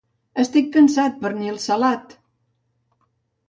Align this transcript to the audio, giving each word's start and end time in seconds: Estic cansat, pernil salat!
Estic 0.43 0.71
cansat, 0.77 1.21
pernil 1.27 1.61
salat! 1.67 2.19